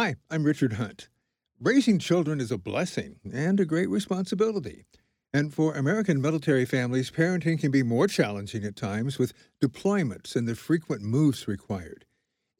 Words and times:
Hi, 0.00 0.14
I'm 0.30 0.44
Richard 0.44 0.74
Hunt. 0.74 1.08
Raising 1.58 1.98
children 1.98 2.40
is 2.40 2.52
a 2.52 2.56
blessing 2.56 3.16
and 3.34 3.58
a 3.58 3.64
great 3.64 3.90
responsibility. 3.90 4.84
And 5.34 5.52
for 5.52 5.74
American 5.74 6.22
military 6.22 6.64
families, 6.66 7.10
parenting 7.10 7.58
can 7.58 7.72
be 7.72 7.82
more 7.82 8.06
challenging 8.06 8.62
at 8.62 8.76
times 8.76 9.18
with 9.18 9.32
deployments 9.60 10.36
and 10.36 10.46
the 10.46 10.54
frequent 10.54 11.02
moves 11.02 11.48
required. 11.48 12.04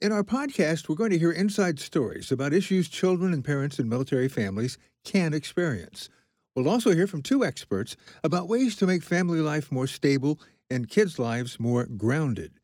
In 0.00 0.10
our 0.10 0.24
podcast, 0.24 0.88
we're 0.88 0.96
going 0.96 1.12
to 1.12 1.18
hear 1.20 1.30
inside 1.30 1.78
stories 1.78 2.32
about 2.32 2.52
issues 2.52 2.88
children 2.88 3.32
and 3.32 3.44
parents 3.44 3.78
in 3.78 3.88
military 3.88 4.28
families 4.28 4.76
can 5.04 5.32
experience. 5.32 6.08
We'll 6.56 6.68
also 6.68 6.92
hear 6.92 7.06
from 7.06 7.22
two 7.22 7.44
experts 7.44 7.96
about 8.24 8.48
ways 8.48 8.74
to 8.74 8.86
make 8.88 9.04
family 9.04 9.38
life 9.38 9.70
more 9.70 9.86
stable 9.86 10.40
and 10.68 10.90
kids' 10.90 11.20
lives 11.20 11.60
more 11.60 11.86
grounded. 11.86 12.57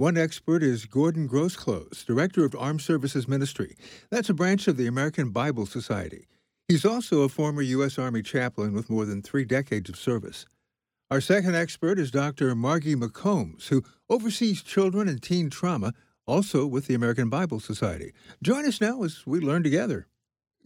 One 0.00 0.16
expert 0.16 0.62
is 0.62 0.86
Gordon 0.86 1.28
Grosclose, 1.28 2.06
Director 2.06 2.42
of 2.46 2.56
Armed 2.58 2.80
Services 2.80 3.28
Ministry. 3.28 3.76
That's 4.08 4.30
a 4.30 4.34
branch 4.34 4.66
of 4.66 4.78
the 4.78 4.86
American 4.86 5.28
Bible 5.28 5.66
Society. 5.66 6.24
He's 6.68 6.86
also 6.86 7.20
a 7.20 7.28
former 7.28 7.60
U.S. 7.60 7.98
Army 7.98 8.22
chaplain 8.22 8.72
with 8.72 8.88
more 8.88 9.04
than 9.04 9.20
three 9.20 9.44
decades 9.44 9.90
of 9.90 9.96
service. 9.96 10.46
Our 11.10 11.20
second 11.20 11.54
expert 11.54 11.98
is 11.98 12.10
Dr. 12.10 12.54
Margie 12.54 12.96
McCombs, 12.96 13.68
who 13.68 13.82
oversees 14.08 14.62
children 14.62 15.06
and 15.06 15.22
teen 15.22 15.50
trauma, 15.50 15.92
also 16.26 16.66
with 16.66 16.86
the 16.86 16.94
American 16.94 17.28
Bible 17.28 17.60
Society. 17.60 18.14
Join 18.42 18.64
us 18.64 18.80
now 18.80 19.02
as 19.02 19.26
we 19.26 19.38
learn 19.38 19.62
together. 19.62 20.06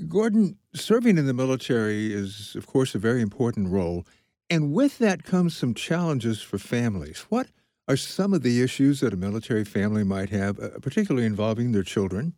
Gordon, 0.06 0.58
serving 0.76 1.18
in 1.18 1.26
the 1.26 1.34
military 1.34 2.14
is, 2.14 2.54
of 2.54 2.68
course, 2.68 2.94
a 2.94 3.00
very 3.00 3.20
important 3.20 3.70
role, 3.70 4.06
and 4.48 4.72
with 4.72 4.98
that 4.98 5.24
comes 5.24 5.56
some 5.56 5.74
challenges 5.74 6.40
for 6.40 6.56
families. 6.56 7.26
What 7.30 7.48
are 7.88 7.96
some 7.96 8.32
of 8.32 8.42
the 8.42 8.62
issues 8.62 9.00
that 9.00 9.12
a 9.12 9.16
military 9.16 9.64
family 9.64 10.04
might 10.04 10.30
have, 10.30 10.58
uh, 10.58 10.70
particularly 10.80 11.26
involving 11.26 11.72
their 11.72 11.82
children? 11.82 12.34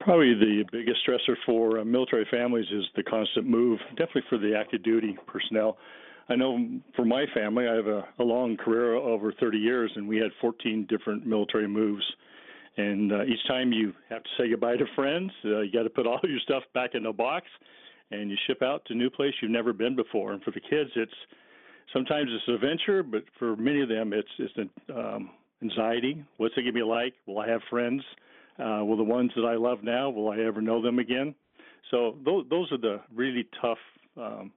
Probably 0.00 0.34
the 0.34 0.64
biggest 0.72 0.98
stressor 1.06 1.36
for 1.46 1.78
uh, 1.78 1.84
military 1.84 2.26
families 2.30 2.66
is 2.72 2.84
the 2.96 3.02
constant 3.02 3.46
move, 3.46 3.78
definitely 3.90 4.24
for 4.28 4.38
the 4.38 4.54
active 4.56 4.82
duty 4.82 5.16
personnel. 5.26 5.78
I 6.28 6.36
know 6.36 6.58
for 6.94 7.04
my 7.04 7.24
family, 7.34 7.66
I 7.68 7.74
have 7.74 7.86
a, 7.86 8.04
a 8.18 8.24
long 8.24 8.56
career 8.56 8.94
over 8.94 9.32
30 9.32 9.58
years, 9.58 9.90
and 9.94 10.08
we 10.08 10.16
had 10.16 10.30
14 10.40 10.86
different 10.88 11.26
military 11.26 11.68
moves. 11.68 12.04
And 12.76 13.12
uh, 13.12 13.24
each 13.24 13.46
time 13.46 13.72
you 13.72 13.92
have 14.08 14.22
to 14.22 14.30
say 14.38 14.48
goodbye 14.48 14.76
to 14.76 14.86
friends, 14.94 15.30
uh, 15.44 15.60
you 15.60 15.72
got 15.72 15.82
to 15.84 15.90
put 15.90 16.06
all 16.08 16.20
your 16.24 16.40
stuff 16.40 16.64
back 16.74 16.90
in 16.94 17.06
a 17.06 17.12
box, 17.12 17.46
and 18.10 18.30
you 18.30 18.36
ship 18.46 18.62
out 18.62 18.84
to 18.86 18.94
a 18.94 18.96
new 18.96 19.10
place 19.10 19.32
you've 19.40 19.50
never 19.50 19.72
been 19.72 19.96
before. 19.96 20.32
And 20.32 20.42
for 20.42 20.50
the 20.50 20.60
kids, 20.60 20.90
it's 20.96 21.12
sometimes 21.92 22.30
it's 22.32 22.48
adventure, 22.48 23.02
but 23.02 23.24
for 23.38 23.56
many 23.56 23.82
of 23.82 23.88
them, 23.88 24.12
it's 24.12 24.28
it's 24.38 24.70
um, 24.94 25.30
anxiety. 25.62 26.24
What's 26.36 26.54
it 26.54 26.62
going 26.62 26.66
to 26.66 26.72
be 26.72 26.82
like? 26.82 27.14
Will 27.26 27.38
I 27.38 27.48
have 27.48 27.60
friends? 27.70 28.02
Uh, 28.58 28.84
will 28.84 28.96
the 28.96 29.02
ones 29.02 29.30
that 29.36 29.44
I 29.44 29.54
love 29.56 29.82
now, 29.82 30.10
will 30.10 30.30
I 30.30 30.38
ever 30.40 30.60
know 30.60 30.82
them 30.82 30.98
again? 30.98 31.34
So 31.90 32.16
those 32.24 32.44
those 32.50 32.70
are 32.72 32.78
the 32.78 33.00
really 33.14 33.46
tough 33.60 33.78
um, 34.16 34.52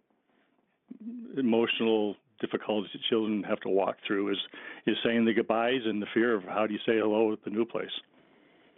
emotional 1.38 2.16
difficulties 2.42 2.92
that 2.94 3.02
children 3.09 3.44
have 3.44 3.59
to 3.62 3.70
walk 3.70 3.98
through. 4.06 4.31
Is 4.31 4.38
is 4.86 4.98
saying 5.03 5.26
the 5.26 5.34
goodbyes 5.34 5.81
and 5.86 6.02
the 6.02 6.08
fear 6.14 6.36
of 6.36 6.44
how 6.44 6.68
do 6.68 6.73
you 6.73 6.80
say 6.80 6.98
hello 6.98 7.31
at 7.34 7.44
the 7.44 7.50
new 7.50 7.66
place. 7.66 7.90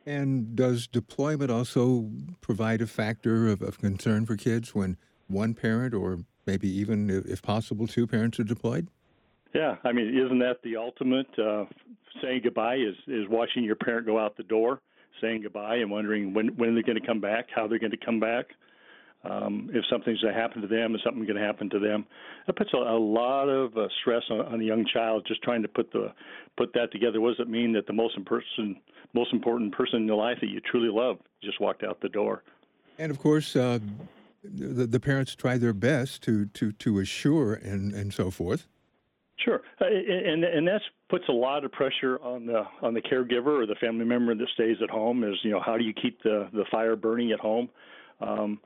And 0.05 0.55
does 0.55 0.87
deployment 0.87 1.51
also 1.51 2.09
provide 2.39 2.81
a 2.81 2.87
factor 2.87 3.49
of, 3.49 3.61
of 3.61 3.77
concern 3.77 4.25
for 4.25 4.37
kids 4.37 4.73
when 4.73 4.95
one 5.27 5.53
parent 5.53 5.93
or 5.93 6.19
maybe 6.47 6.69
even, 6.69 7.09
if 7.09 7.41
possible, 7.41 7.85
two 7.85 8.07
parents 8.07 8.39
are 8.39 8.43
deployed? 8.43 8.87
Yeah, 9.53 9.75
I 9.83 9.91
mean, 9.91 10.17
isn't 10.17 10.39
that 10.39 10.61
the 10.63 10.77
ultimate? 10.77 11.27
Uh, 11.37 11.65
saying 12.21 12.41
goodbye 12.43 12.75
is 12.75 12.95
is 13.07 13.27
watching 13.29 13.63
your 13.63 13.75
parent 13.75 14.05
go 14.05 14.19
out 14.19 14.37
the 14.37 14.43
door, 14.43 14.81
saying 15.21 15.41
goodbye, 15.43 15.75
and 15.75 15.91
wondering 15.91 16.33
when 16.33 16.47
when 16.57 16.73
they're 16.73 16.83
going 16.83 16.99
to 16.99 17.05
come 17.05 17.21
back, 17.21 17.47
how 17.53 17.67
they're 17.67 17.79
going 17.79 17.91
to 17.91 18.05
come 18.05 18.19
back. 18.19 18.45
Um, 19.23 19.69
if 19.73 19.83
something's 19.89 20.21
going 20.21 20.33
to 20.33 20.39
happen 20.39 20.61
to 20.61 20.67
them, 20.67 20.95
is 20.95 21.01
something 21.03 21.25
going 21.25 21.37
to 21.37 21.45
happen 21.45 21.69
to 21.71 21.79
them? 21.79 22.05
That 22.45 22.55
puts 22.55 22.69
a, 22.73 22.77
a 22.77 22.99
lot 22.99 23.49
of 23.49 23.75
uh, 23.75 23.87
stress 23.99 24.21
on, 24.29 24.41
on 24.41 24.61
a 24.61 24.63
young 24.63 24.85
child 24.85 25.25
just 25.27 25.41
trying 25.41 25.63
to 25.63 25.67
put 25.67 25.91
the 25.91 26.13
put 26.55 26.71
that 26.73 26.91
together. 26.91 27.19
What 27.19 27.37
does 27.37 27.47
it 27.47 27.49
mean 27.49 27.73
that 27.73 27.87
the 27.87 27.93
most 27.93 28.15
important 28.15 28.77
most 29.13 29.33
important 29.33 29.73
person 29.73 30.01
in 30.01 30.07
your 30.07 30.17
life 30.17 30.37
that 30.41 30.49
you 30.49 30.61
truly 30.61 30.89
love 30.89 31.17
just 31.43 31.59
walked 31.59 31.83
out 31.83 31.99
the 32.01 32.09
door? 32.09 32.43
And 32.99 33.11
of 33.11 33.19
course, 33.19 33.55
uh, 33.55 33.79
the, 34.43 34.87
the 34.87 34.99
parents 34.99 35.35
try 35.35 35.57
their 35.57 35.73
best 35.73 36.21
to, 36.23 36.45
to, 36.47 36.71
to 36.73 36.99
assure 36.99 37.53
and, 37.53 37.93
and 37.93 38.13
so 38.13 38.31
forth. 38.31 38.67
Sure, 39.43 39.61
uh, 39.79 39.85
and 39.85 40.43
and 40.43 40.67
that 40.67 40.81
puts 41.09 41.25
a 41.29 41.31
lot 41.31 41.63
of 41.63 41.71
pressure 41.71 42.19
on 42.23 42.47
the 42.47 42.63
on 42.81 42.95
the 42.95 43.01
caregiver 43.01 43.61
or 43.61 43.67
the 43.67 43.75
family 43.75 44.03
member 44.03 44.33
that 44.33 44.47
stays 44.55 44.77
at 44.81 44.89
home. 44.89 45.23
Is 45.23 45.35
you 45.43 45.51
know 45.51 45.61
how 45.63 45.77
do 45.77 45.83
you 45.83 45.93
keep 45.93 46.23
the 46.23 46.49
the 46.53 46.65
fire 46.71 46.95
burning 46.95 47.31
at 47.31 47.39
home? 47.39 47.69
Um, 48.19 48.59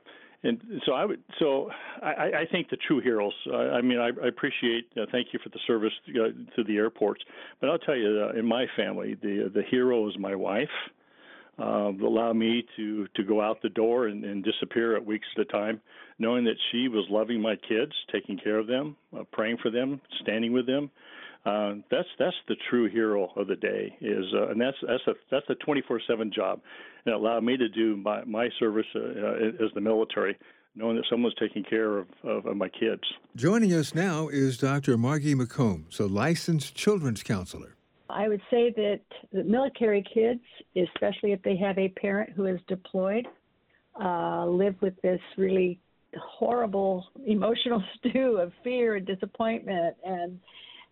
and 0.44 0.60
so 0.86 0.92
I 0.92 1.04
would 1.04 1.22
so 1.38 1.70
I, 2.02 2.40
I 2.40 2.46
think 2.50 2.70
the 2.70 2.78
true 2.88 3.00
heroes. 3.00 3.34
I, 3.52 3.56
I 3.56 3.82
mean 3.82 3.98
I, 3.98 4.08
I 4.24 4.28
appreciate 4.28 4.86
uh, 4.96 5.04
thank 5.12 5.28
you 5.32 5.40
for 5.42 5.50
the 5.50 5.60
service 5.66 5.92
to, 6.06 6.24
uh, 6.24 6.28
to 6.56 6.64
the 6.64 6.76
airports, 6.76 7.22
but 7.60 7.68
I'll 7.68 7.78
tell 7.78 7.96
you 7.96 8.30
uh, 8.30 8.38
in 8.38 8.46
my 8.46 8.66
family 8.74 9.14
the 9.20 9.50
the 9.54 9.62
hero 9.70 10.08
is 10.08 10.18
my 10.18 10.34
wife 10.34 10.68
uh, 11.58 11.92
allow 12.02 12.32
me 12.32 12.64
to 12.76 13.06
to 13.14 13.22
go 13.22 13.40
out 13.40 13.60
the 13.62 13.68
door 13.68 14.06
and, 14.06 14.24
and 14.24 14.44
disappear 14.44 14.96
at 14.96 15.04
weeks 15.04 15.26
at 15.36 15.42
a 15.42 15.44
time, 15.46 15.80
knowing 16.18 16.44
that 16.44 16.56
she 16.70 16.88
was 16.88 17.06
loving 17.10 17.40
my 17.40 17.56
kids, 17.56 17.92
taking 18.10 18.38
care 18.38 18.58
of 18.58 18.66
them, 18.66 18.96
uh, 19.16 19.22
praying 19.32 19.58
for 19.62 19.70
them, 19.70 20.00
standing 20.22 20.52
with 20.52 20.66
them. 20.66 20.90
Uh, 21.44 21.74
that's 21.90 22.08
that's 22.18 22.36
the 22.48 22.54
true 22.70 22.88
hero 22.88 23.30
of 23.36 23.48
the 23.48 23.56
day 23.56 23.94
is, 24.00 24.24
uh, 24.32 24.48
and 24.48 24.60
that's 24.60 24.76
that's 24.86 25.06
a 25.08 25.14
that's 25.30 25.46
a 25.50 25.54
24/7 25.66 26.32
job, 26.32 26.60
and 27.04 27.12
it 27.12 27.16
allowed 27.16 27.42
me 27.42 27.56
to 27.56 27.68
do 27.68 27.96
my 27.96 28.24
my 28.24 28.48
service 28.58 28.86
uh, 28.94 29.00
uh, 29.00 29.64
as 29.64 29.72
the 29.74 29.80
military, 29.80 30.38
knowing 30.76 30.96
that 30.96 31.04
someone's 31.10 31.34
taking 31.40 31.64
care 31.64 31.98
of, 31.98 32.06
of, 32.22 32.46
of 32.46 32.56
my 32.56 32.68
kids. 32.68 33.02
Joining 33.34 33.72
us 33.72 33.92
now 33.92 34.28
is 34.28 34.56
Dr. 34.56 34.96
Margie 34.96 35.34
McCombs, 35.34 35.98
a 35.98 36.04
licensed 36.04 36.76
children's 36.76 37.24
counselor. 37.24 37.74
I 38.12 38.28
would 38.28 38.42
say 38.50 38.72
that 38.76 39.00
the 39.32 39.44
military 39.44 40.04
kids, 40.14 40.40
especially 40.76 41.32
if 41.32 41.42
they 41.42 41.56
have 41.56 41.78
a 41.78 41.88
parent 41.88 42.30
who 42.30 42.46
is 42.46 42.60
deployed, 42.68 43.26
uh, 44.00 44.46
live 44.46 44.74
with 44.80 44.94
this 45.02 45.20
really 45.36 45.80
horrible 46.16 47.06
emotional 47.26 47.82
stew 47.98 48.38
of 48.38 48.52
fear 48.62 48.96
and 48.96 49.06
disappointment 49.06 49.96
and 50.04 50.38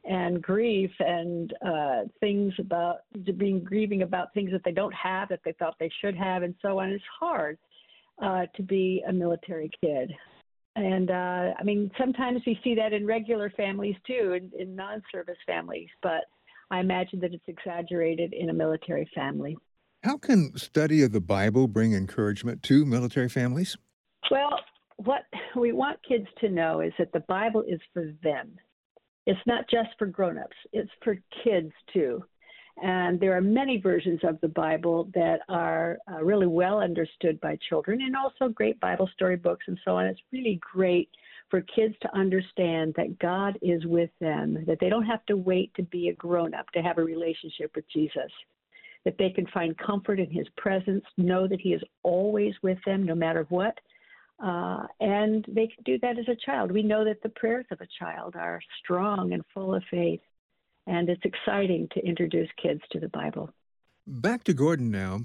and 0.02 0.42
grief 0.42 0.90
and 0.98 1.52
uh, 1.66 2.00
things 2.20 2.54
about 2.58 3.00
being 3.36 3.62
grieving 3.62 4.00
about 4.00 4.32
things 4.32 4.50
that 4.50 4.62
they 4.64 4.72
don't 4.72 4.94
have 4.94 5.28
that 5.28 5.40
they 5.44 5.52
thought 5.52 5.74
they 5.78 5.90
should 6.00 6.16
have 6.16 6.42
and 6.42 6.54
so 6.62 6.80
on. 6.80 6.88
It's 6.88 7.04
hard 7.18 7.58
uh, 8.22 8.46
to 8.56 8.62
be 8.62 9.02
a 9.06 9.12
military 9.12 9.70
kid. 9.82 10.10
And 10.76 11.10
uh, 11.10 11.52
I 11.58 11.62
mean, 11.64 11.90
sometimes 11.98 12.40
we 12.46 12.58
see 12.64 12.74
that 12.76 12.94
in 12.94 13.06
regular 13.06 13.50
families 13.50 13.96
too, 14.06 14.32
in, 14.32 14.50
in 14.58 14.74
non-service 14.74 15.36
families. 15.46 15.88
But 16.02 16.24
I 16.70 16.80
imagine 16.80 17.20
that 17.20 17.34
it's 17.34 17.44
exaggerated 17.48 18.32
in 18.32 18.50
a 18.50 18.54
military 18.54 19.08
family. 19.14 19.56
How 20.02 20.16
can 20.16 20.56
study 20.56 21.02
of 21.02 21.12
the 21.12 21.20
Bible 21.20 21.68
bring 21.68 21.92
encouragement 21.92 22.62
to 22.64 22.86
military 22.86 23.28
families? 23.28 23.76
Well, 24.30 24.58
what 24.96 25.22
we 25.56 25.72
want 25.72 25.98
kids 26.06 26.26
to 26.40 26.48
know 26.48 26.80
is 26.80 26.92
that 26.98 27.12
the 27.12 27.20
Bible 27.20 27.64
is 27.66 27.80
for 27.92 28.12
them. 28.22 28.56
It's 29.26 29.40
not 29.46 29.68
just 29.70 29.90
for 29.98 30.06
grown-ups, 30.06 30.56
it's 30.72 30.90
for 31.02 31.16
kids 31.44 31.72
too. 31.92 32.24
And 32.82 33.20
there 33.20 33.36
are 33.36 33.42
many 33.42 33.78
versions 33.78 34.20
of 34.22 34.40
the 34.40 34.48
Bible 34.48 35.10
that 35.14 35.40
are 35.48 35.98
uh, 36.10 36.22
really 36.24 36.46
well 36.46 36.80
understood 36.80 37.38
by 37.40 37.58
children 37.68 38.00
and 38.00 38.16
also 38.16 38.48
great 38.48 38.80
Bible 38.80 39.08
story 39.12 39.36
books 39.36 39.64
and 39.68 39.78
so 39.84 39.96
on. 39.96 40.06
It's 40.06 40.20
really 40.32 40.58
great 40.72 41.10
for 41.50 41.60
kids 41.62 41.94
to 42.02 42.16
understand 42.16 42.94
that 42.96 43.18
God 43.18 43.58
is 43.60 43.84
with 43.84 44.10
them, 44.20 44.64
that 44.66 44.78
they 44.80 44.88
don't 44.88 45.04
have 45.04 45.24
to 45.26 45.36
wait 45.36 45.74
to 45.74 45.82
be 45.82 46.08
a 46.08 46.14
grown 46.14 46.54
up 46.54 46.70
to 46.70 46.82
have 46.82 46.98
a 46.98 47.04
relationship 47.04 47.72
with 47.74 47.84
Jesus, 47.92 48.30
that 49.04 49.18
they 49.18 49.30
can 49.30 49.46
find 49.48 49.76
comfort 49.76 50.20
in 50.20 50.30
his 50.30 50.46
presence, 50.56 51.04
know 51.16 51.48
that 51.48 51.60
he 51.60 51.70
is 51.70 51.82
always 52.02 52.54
with 52.62 52.78
them 52.86 53.04
no 53.04 53.14
matter 53.14 53.46
what. 53.48 53.76
Uh, 54.42 54.86
and 55.00 55.44
they 55.48 55.66
can 55.66 55.82
do 55.84 55.98
that 55.98 56.18
as 56.18 56.28
a 56.28 56.36
child. 56.46 56.72
We 56.72 56.82
know 56.82 57.04
that 57.04 57.22
the 57.22 57.28
prayers 57.28 57.66
of 57.70 57.80
a 57.80 57.88
child 57.98 58.36
are 58.36 58.60
strong 58.82 59.32
and 59.32 59.42
full 59.52 59.74
of 59.74 59.82
faith, 59.90 60.20
and 60.86 61.08
it's 61.10 61.24
exciting 61.24 61.88
to 61.92 62.00
introduce 62.00 62.48
kids 62.62 62.80
to 62.92 63.00
the 63.00 63.08
Bible. 63.08 63.50
Back 64.06 64.44
to 64.44 64.54
Gordon 64.54 64.90
now. 64.90 65.24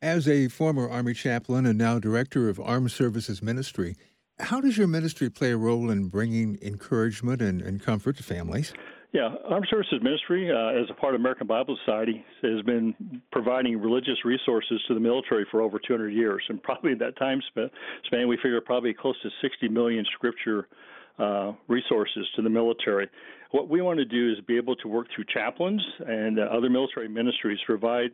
As 0.00 0.26
a 0.26 0.48
former 0.48 0.88
Army 0.88 1.14
chaplain 1.14 1.64
and 1.64 1.78
now 1.78 2.00
director 2.00 2.48
of 2.48 2.58
Armed 2.58 2.90
Services 2.90 3.40
Ministry, 3.40 3.96
how 4.38 4.60
does 4.60 4.76
your 4.76 4.88
ministry 4.88 5.30
play 5.30 5.52
a 5.52 5.56
role 5.56 5.90
in 5.90 6.08
bringing 6.08 6.58
encouragement 6.62 7.40
and, 7.40 7.62
and 7.62 7.82
comfort 7.82 8.16
to 8.16 8.22
families? 8.22 8.72
Yeah, 9.12 9.34
Armed 9.46 9.66
Services 9.68 10.00
Ministry, 10.02 10.50
uh, 10.50 10.80
as 10.80 10.88
a 10.90 10.94
part 10.94 11.14
of 11.14 11.20
American 11.20 11.46
Bible 11.46 11.76
Society, 11.84 12.24
has 12.40 12.62
been 12.62 12.94
providing 13.30 13.78
religious 13.78 14.24
resources 14.24 14.80
to 14.88 14.94
the 14.94 15.00
military 15.00 15.46
for 15.50 15.60
over 15.60 15.78
200 15.78 16.08
years. 16.08 16.42
And 16.48 16.62
probably 16.62 16.94
that 16.94 17.18
time 17.18 17.40
span, 17.50 18.26
we 18.26 18.36
figure 18.36 18.58
probably 18.62 18.94
close 18.94 19.16
to 19.22 19.28
60 19.42 19.68
million 19.68 20.06
scripture 20.14 20.66
uh, 21.18 21.52
resources 21.68 22.26
to 22.36 22.42
the 22.42 22.48
military. 22.48 23.06
What 23.50 23.68
we 23.68 23.82
want 23.82 23.98
to 23.98 24.06
do 24.06 24.32
is 24.32 24.38
be 24.46 24.56
able 24.56 24.76
to 24.76 24.88
work 24.88 25.08
through 25.14 25.24
chaplains 25.32 25.84
and 26.06 26.38
uh, 26.38 26.44
other 26.44 26.70
military 26.70 27.08
ministries 27.08 27.58
to 27.60 27.66
provide 27.66 28.12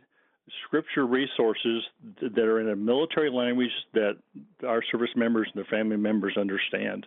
scripture 0.66 1.06
resources 1.06 1.82
that 2.20 2.38
are 2.38 2.60
in 2.60 2.70
a 2.70 2.76
military 2.76 3.30
language 3.30 3.70
that 3.94 4.16
our 4.66 4.82
service 4.90 5.10
members 5.16 5.48
and 5.52 5.62
their 5.62 5.70
family 5.70 5.96
members 5.96 6.36
understand. 6.36 7.06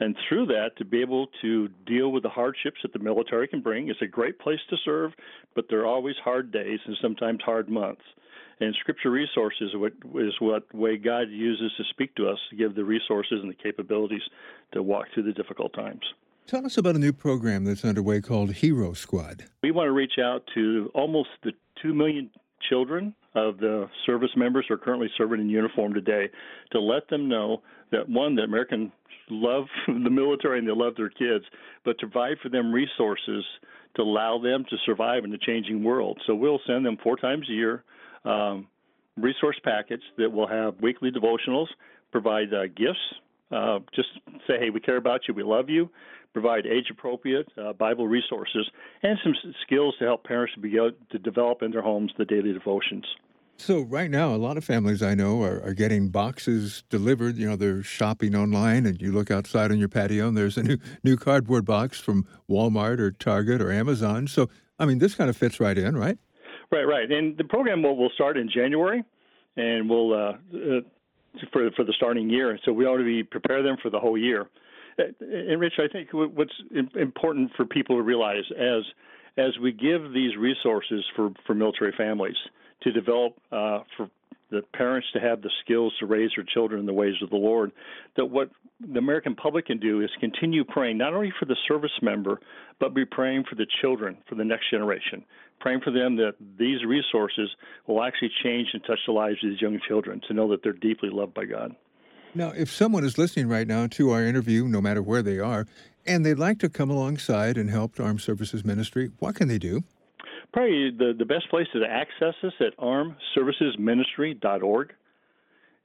And 0.00 0.16
through 0.28 0.46
that, 0.46 0.70
to 0.78 0.84
be 0.84 1.00
able 1.00 1.28
to 1.42 1.68
deal 1.86 2.10
with 2.10 2.24
the 2.24 2.28
hardships 2.28 2.78
that 2.82 2.92
the 2.92 2.98
military 2.98 3.46
can 3.46 3.60
bring, 3.60 3.88
it's 3.88 4.02
a 4.02 4.06
great 4.06 4.38
place 4.38 4.58
to 4.70 4.76
serve, 4.84 5.12
but 5.54 5.66
there 5.70 5.80
are 5.80 5.86
always 5.86 6.16
hard 6.24 6.50
days 6.50 6.80
and 6.86 6.96
sometimes 7.00 7.40
hard 7.44 7.68
months. 7.68 8.02
And 8.60 8.74
Scripture 8.80 9.10
resources 9.10 9.74
is 10.14 10.34
what 10.40 10.74
way 10.74 10.96
God 10.96 11.30
uses 11.30 11.72
to 11.76 11.84
speak 11.90 12.14
to 12.16 12.28
us 12.28 12.38
to 12.50 12.56
give 12.56 12.74
the 12.74 12.84
resources 12.84 13.40
and 13.42 13.50
the 13.50 13.54
capabilities 13.54 14.22
to 14.72 14.82
walk 14.82 15.06
through 15.12 15.24
the 15.24 15.32
difficult 15.32 15.72
times. 15.72 16.02
Tell 16.46 16.66
us 16.66 16.76
about 16.76 16.96
a 16.96 16.98
new 16.98 17.12
program 17.12 17.64
that's 17.64 17.84
underway 17.84 18.20
called 18.20 18.52
Hero 18.54 18.94
Squad. 18.94 19.44
We 19.62 19.70
want 19.70 19.86
to 19.86 19.92
reach 19.92 20.18
out 20.20 20.42
to 20.54 20.90
almost 20.94 21.28
the 21.44 21.52
2 21.80 21.94
million 21.94 22.30
children 22.68 23.14
of 23.34 23.58
the 23.58 23.88
service 24.06 24.30
members 24.36 24.64
who 24.68 24.74
are 24.74 24.78
currently 24.78 25.08
serving 25.16 25.40
in 25.40 25.48
uniform 25.48 25.94
today 25.94 26.28
to 26.72 26.80
let 26.80 27.08
them 27.08 27.28
know 27.28 27.62
that 27.90 28.08
one, 28.08 28.34
that 28.36 28.44
Americans 28.44 28.90
love 29.30 29.64
the 29.86 30.10
military 30.10 30.58
and 30.58 30.68
they 30.68 30.72
love 30.72 30.94
their 30.96 31.08
kids, 31.08 31.44
but 31.84 31.98
to 31.98 32.06
provide 32.06 32.36
for 32.42 32.48
them 32.48 32.72
resources 32.72 33.44
to 33.96 34.02
allow 34.02 34.38
them 34.38 34.64
to 34.70 34.76
survive 34.86 35.24
in 35.24 35.30
the 35.30 35.38
changing 35.38 35.82
world. 35.84 36.18
So 36.26 36.34
we'll 36.34 36.60
send 36.66 36.84
them 36.84 36.96
four 37.02 37.16
times 37.16 37.46
a 37.48 37.52
year 37.52 37.84
um, 38.24 38.68
resource 39.16 39.58
packets 39.64 40.02
that 40.18 40.30
will 40.30 40.46
have 40.46 40.74
weekly 40.80 41.10
devotionals, 41.10 41.66
provide 42.10 42.52
uh, 42.54 42.66
gifts, 42.68 43.00
uh, 43.52 43.78
just 43.94 44.08
say, 44.46 44.58
hey, 44.58 44.70
we 44.70 44.80
care 44.80 44.96
about 44.96 45.22
you, 45.28 45.34
we 45.34 45.42
love 45.42 45.68
you, 45.68 45.90
provide 46.32 46.66
age 46.66 46.86
appropriate 46.90 47.46
uh, 47.58 47.72
Bible 47.72 48.08
resources, 48.08 48.68
and 49.02 49.18
some 49.22 49.34
skills 49.62 49.94
to 49.98 50.04
help 50.04 50.24
parents 50.24 50.54
to 50.54 50.60
be 50.60 50.76
able 50.76 50.92
to 51.10 51.18
develop 51.18 51.62
in 51.62 51.70
their 51.70 51.82
homes 51.82 52.12
the 52.18 52.24
daily 52.24 52.52
devotions. 52.52 53.04
So 53.56 53.82
right 53.82 54.10
now, 54.10 54.34
a 54.34 54.36
lot 54.36 54.56
of 54.56 54.64
families 54.64 55.02
I 55.02 55.14
know 55.14 55.42
are, 55.42 55.62
are, 55.62 55.74
getting 55.74 56.08
boxes 56.08 56.82
delivered. 56.88 57.36
You 57.36 57.50
know, 57.50 57.54
they're 57.54 57.82
shopping 57.82 58.34
online, 58.34 58.86
and 58.86 59.00
you 59.00 59.12
look 59.12 59.30
outside 59.30 59.70
on 59.70 59.78
your 59.78 59.88
patio, 59.88 60.26
and 60.26 60.36
there's 60.36 60.56
a 60.56 60.62
new 60.62 60.78
new 61.04 61.16
cardboard 61.16 61.64
box 61.64 62.00
from 62.00 62.26
Walmart 62.50 62.98
or 62.98 63.12
Target 63.12 63.60
or 63.60 63.70
Amazon. 63.70 64.26
So, 64.26 64.48
I 64.78 64.86
mean, 64.86 64.98
this 64.98 65.14
kind 65.14 65.30
of 65.30 65.36
fits 65.36 65.60
right 65.60 65.76
in, 65.76 65.96
right? 65.96 66.18
Right, 66.72 66.84
right. 66.84 67.10
And 67.10 67.36
the 67.36 67.44
program 67.44 67.82
will 67.82 67.96
will 67.96 68.10
start 68.10 68.36
in 68.36 68.48
January, 68.52 69.04
and 69.56 69.88
we'll 69.88 70.12
uh, 70.12 70.32
uh, 70.54 70.80
for 71.52 71.70
for 71.72 71.84
the 71.84 71.92
starting 71.96 72.30
year. 72.30 72.58
So 72.64 72.72
we 72.72 72.86
ought 72.86 72.98
to 72.98 73.04
be 73.04 73.22
prepare 73.22 73.62
them 73.62 73.76
for 73.82 73.90
the 73.90 73.98
whole 73.98 74.18
year. 74.18 74.48
Uh, 74.98 75.04
and 75.20 75.60
Rich, 75.60 75.74
I 75.78 75.88
think 75.88 76.08
what's 76.12 76.52
important 76.94 77.50
for 77.56 77.64
people 77.64 77.96
to 77.96 78.02
realize 78.02 78.44
as 78.58 78.82
as 79.38 79.58
we 79.62 79.72
give 79.72 80.12
these 80.12 80.36
resources 80.36 81.04
for 81.16 81.30
for 81.46 81.54
military 81.54 81.92
families 81.96 82.36
to 82.82 82.92
develop 82.92 83.34
uh, 83.50 83.80
for 83.96 84.10
the 84.52 84.62
parents 84.76 85.08
to 85.14 85.20
have 85.20 85.42
the 85.42 85.50
skills 85.64 85.92
to 85.98 86.06
raise 86.06 86.30
their 86.36 86.44
children 86.44 86.78
in 86.78 86.86
the 86.86 86.92
ways 86.92 87.14
of 87.22 87.30
the 87.30 87.36
Lord, 87.36 87.72
that 88.16 88.26
what 88.26 88.50
the 88.80 88.98
American 88.98 89.34
public 89.34 89.66
can 89.66 89.78
do 89.78 90.02
is 90.02 90.10
continue 90.20 90.62
praying 90.64 90.98
not 90.98 91.14
only 91.14 91.32
for 91.40 91.46
the 91.46 91.56
service 91.66 91.90
member, 92.02 92.38
but 92.78 92.94
be 92.94 93.04
praying 93.04 93.44
for 93.48 93.56
the 93.56 93.66
children, 93.80 94.18
for 94.28 94.34
the 94.34 94.44
next 94.44 94.70
generation, 94.70 95.24
praying 95.58 95.80
for 95.82 95.90
them 95.90 96.16
that 96.16 96.34
these 96.58 96.84
resources 96.84 97.48
will 97.86 98.02
actually 98.02 98.30
change 98.44 98.68
and 98.72 98.84
touch 98.84 98.98
the 99.06 99.12
lives 99.12 99.38
of 99.42 99.50
these 99.50 99.60
young 99.60 99.80
children 99.88 100.20
to 100.28 100.34
know 100.34 100.48
that 100.50 100.62
they're 100.62 100.72
deeply 100.72 101.08
loved 101.10 101.34
by 101.34 101.46
God. 101.46 101.74
Now, 102.34 102.50
if 102.50 102.70
someone 102.70 103.04
is 103.04 103.18
listening 103.18 103.48
right 103.48 103.66
now 103.66 103.86
to 103.88 104.10
our 104.10 104.24
interview, 104.24 104.66
no 104.66 104.80
matter 104.80 105.02
where 105.02 105.22
they 105.22 105.38
are, 105.38 105.66
and 106.06 106.24
they'd 106.24 106.38
like 106.38 106.58
to 106.60 106.68
come 106.68 106.90
alongside 106.90 107.56
and 107.56 107.70
help 107.70 107.98
Armed 107.98 108.20
Services 108.20 108.64
Ministry, 108.64 109.10
what 109.18 109.34
can 109.34 109.48
they 109.48 109.58
do? 109.58 109.82
Probably 110.52 110.90
the, 110.90 111.14
the 111.18 111.24
best 111.24 111.48
place 111.48 111.66
is 111.74 111.80
to 111.82 111.88
access 111.88 112.34
us 112.42 112.52
at 112.60 112.76
armedservicesministry.org. 112.78 114.92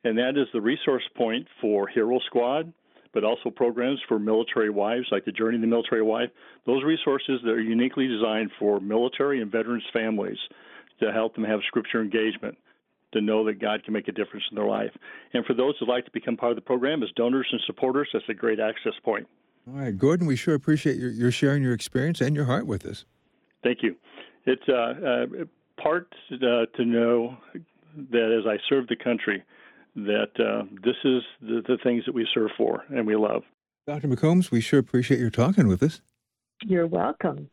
And 0.04 0.18
that 0.18 0.38
is 0.38 0.48
the 0.54 0.62
resource 0.62 1.08
point 1.16 1.48
for 1.60 1.88
Hero 1.88 2.20
Squad, 2.28 2.72
but 3.14 3.24
also 3.24 3.50
programs 3.50 4.00
for 4.08 4.20
military 4.20 4.70
wives, 4.70 5.08
like 5.12 5.26
the 5.26 5.32
Journey 5.32 5.56
of 5.56 5.62
the 5.62 5.68
Military 5.68 6.02
Wife. 6.02 6.30
Those 6.66 6.84
resources 6.84 7.40
that 7.44 7.52
are 7.52 7.62
uniquely 7.62 8.08
designed 8.08 8.52
for 8.60 8.80
military 8.80 9.42
and 9.42 9.52
veterans 9.52 9.84
families 9.94 10.38
to 11.00 11.12
help 11.12 11.36
them 11.36 11.44
have 11.44 11.60
scripture 11.68 12.02
engagement 12.02 12.58
to 13.14 13.22
know 13.22 13.46
that 13.46 13.60
God 13.60 13.84
can 13.84 13.94
make 13.94 14.08
a 14.08 14.12
difference 14.12 14.44
in 14.52 14.56
their 14.56 14.68
life. 14.68 14.92
And 15.34 15.46
for 15.46 15.54
those 15.54 15.76
who'd 15.80 15.88
like 15.88 16.06
to 16.06 16.12
become 16.12 16.36
part 16.36 16.52
of 16.52 16.58
the 16.58 16.62
program 16.62 17.02
as 17.04 17.10
donors 17.16 17.48
and 17.52 17.62
supporters, 17.66 18.10
that's 18.12 18.26
a 18.30 18.34
great 18.34 18.60
access 18.60 18.94
point. 19.04 19.28
All 19.68 19.80
right, 19.80 19.98
Gordon, 19.98 20.28
we 20.28 20.36
sure 20.36 20.56
appreciate 20.56 20.98
your, 20.98 21.10
your 21.10 21.32
sharing 21.32 21.64
your 21.64 21.74
experience 21.74 22.22
and 22.22 22.36
your 22.36 22.46
heart 22.46 22.68
with 22.68 22.86
us. 22.86 23.06
Thank 23.64 23.80
you. 23.82 23.96
It's 24.48 24.64
uh, 24.70 24.74
uh, 24.74 25.46
part 25.82 26.08
uh, 26.32 26.66
to 26.78 26.86
know 26.86 27.38
that 28.12 28.40
as 28.40 28.48
I 28.48 28.58
serve 28.70 28.88
the 28.88 28.96
country, 28.96 29.44
that 29.96 30.32
uh, 30.40 30.64
this 30.84 30.96
is 31.04 31.22
the, 31.42 31.62
the 31.68 31.78
things 31.84 32.04
that 32.06 32.14
we 32.14 32.26
serve 32.34 32.52
for 32.58 32.84
and 32.90 33.06
we 33.06 33.16
love. 33.16 33.44
Dr. 33.86 34.08
McCombs, 34.08 34.50
we 34.50 34.62
sure 34.62 34.80
appreciate 34.80 35.20
your 35.20 35.30
talking 35.30 35.68
with 35.68 35.84
us. 35.84 36.02
You're 36.64 36.88
welcome. 36.88 37.50